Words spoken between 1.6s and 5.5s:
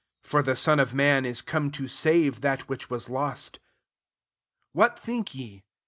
to save that which vfas lost,"] 12 What think